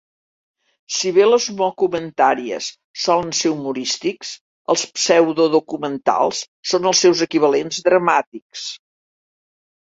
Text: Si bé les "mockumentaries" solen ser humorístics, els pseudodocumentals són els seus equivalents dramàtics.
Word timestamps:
Si 0.99 1.09
bé 1.17 1.25
les 1.27 1.45
"mockumentaries" 1.59 2.69
solen 3.03 3.29
ser 3.41 3.51
humorístics, 3.57 4.33
els 4.75 4.87
pseudodocumentals 4.97 6.43
són 6.73 6.91
els 6.95 7.05
seus 7.07 7.25
equivalents 7.29 7.83
dramàtics. 7.93 8.69